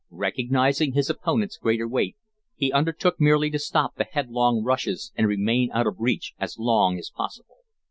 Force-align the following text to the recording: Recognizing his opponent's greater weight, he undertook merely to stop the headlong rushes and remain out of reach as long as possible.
Recognizing 0.09 0.93
his 0.93 1.11
opponent's 1.11 1.57
greater 1.57 1.87
weight, 1.87 2.15
he 2.55 2.71
undertook 2.73 3.17
merely 3.21 3.51
to 3.51 3.59
stop 3.59 3.97
the 3.97 4.03
headlong 4.03 4.63
rushes 4.63 5.11
and 5.15 5.27
remain 5.27 5.69
out 5.73 5.85
of 5.85 5.97
reach 5.99 6.33
as 6.39 6.57
long 6.57 6.97
as 6.97 7.11
possible. 7.15 7.57